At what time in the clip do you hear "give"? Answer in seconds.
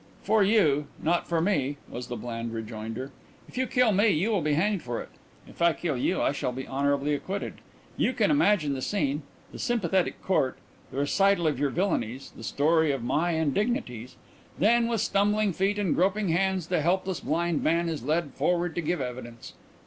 18.81-19.01